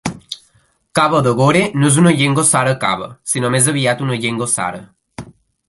Kaba 0.99 1.19
de 1.27 1.33
Gore 1.41 1.61
no 1.81 1.91
és 1.91 1.99
una 2.03 2.13
llengua 2.21 2.47
Sara 2.53 2.73
Kaba, 2.87 3.11
sinó 3.35 3.55
més 3.57 3.69
aviat 3.75 4.05
una 4.09 4.21
llengua 4.25 4.49
Sara. 4.59 4.85